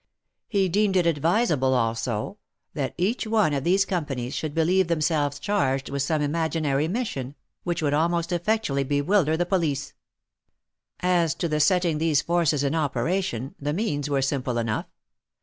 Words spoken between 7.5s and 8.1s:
which would